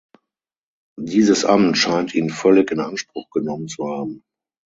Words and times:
Dieses 0.99 1.45
Amt 1.45 1.77
scheint 1.77 2.15
ihn 2.15 2.31
völlig 2.31 2.71
in 2.71 2.79
Anspruch 2.79 3.29
genommen 3.29 3.67
zu 3.67 3.87
haben. 3.87 4.23